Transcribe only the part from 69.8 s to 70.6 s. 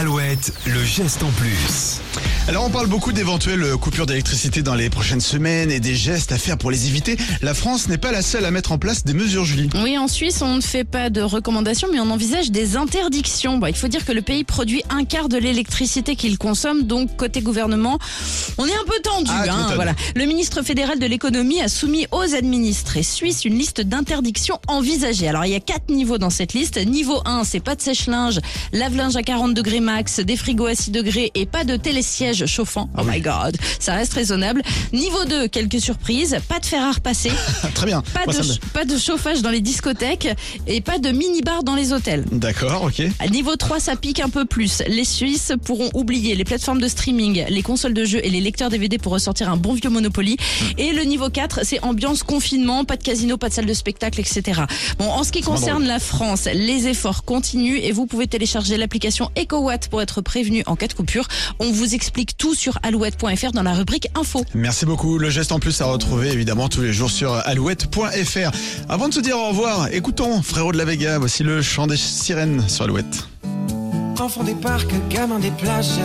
écoutons